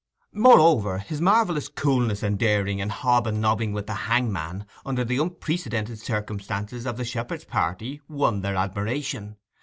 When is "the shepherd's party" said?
6.97-8.01